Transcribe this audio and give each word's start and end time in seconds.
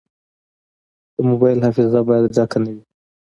د 1.15 1.17
موبایل 1.29 1.59
حافظه 1.65 1.99
باید 2.07 2.25
ډکه 2.37 2.57
نه 2.63 2.71
وي. 2.75 2.83